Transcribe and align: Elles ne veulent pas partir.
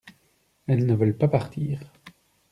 Elles 0.65 0.87
ne 0.87 0.95
veulent 0.95 1.15
pas 1.15 1.27
partir. 1.27 1.79